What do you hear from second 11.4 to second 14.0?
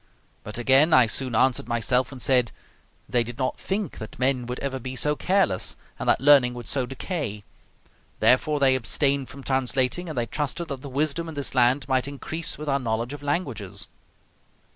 land might increase with our knowledge of languages."